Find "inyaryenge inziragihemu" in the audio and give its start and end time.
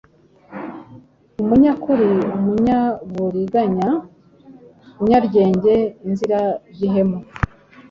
5.01-7.17